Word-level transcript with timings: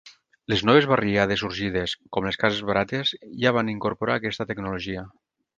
Les 0.53 0.61
noves 0.69 0.87
barriades 0.91 1.43
sorgides, 1.43 1.93
com 2.17 2.27
les 2.29 2.41
cases 2.45 2.63
barates, 2.71 3.13
ja 3.45 3.55
van 3.59 3.73
incorporar 3.77 4.21
aquesta 4.23 4.53
tecnologia. 4.55 5.09